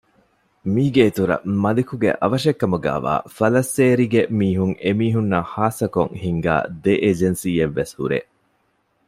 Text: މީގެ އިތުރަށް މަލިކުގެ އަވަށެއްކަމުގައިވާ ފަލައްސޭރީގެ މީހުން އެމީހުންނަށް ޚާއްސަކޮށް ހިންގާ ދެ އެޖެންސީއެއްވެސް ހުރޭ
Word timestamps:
މީގެ 0.73 1.01
އިތުރަށް 1.07 1.45
މަލިކުގެ 1.63 2.09
އަވަށެއްކަމުގައިވާ 2.21 3.13
ފަލައްސޭރީގެ 3.35 4.21
މީހުން 4.39 4.75
އެމީހުންނަށް 4.83 5.49
ޚާއްސަކޮށް 5.53 6.13
ހިންގާ 6.23 6.53
ދެ 6.83 6.93
އެޖެންސީއެއްވެސް 7.03 7.93
ހުރޭ 7.99 8.19